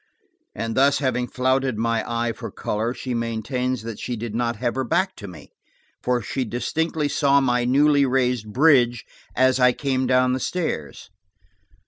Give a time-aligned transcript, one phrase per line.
[0.55, 4.73] And having thus flouted my eye for color, she maintains that she did not have
[4.73, 5.51] her back to me,
[6.01, 11.11] for she distinctly saw my newly raised bridge as I came down the stairs.